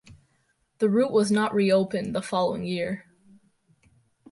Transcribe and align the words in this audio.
The 0.79 0.89
route 0.89 1.11
was 1.11 1.29
not 1.29 1.53
reopened 1.53 2.15
the 2.15 2.23
following 2.23 2.63
year. 2.63 3.05